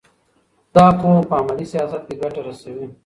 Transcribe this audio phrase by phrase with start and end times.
[0.75, 2.85] دا پوهه په عملي سیاست کې ګټه رسوي.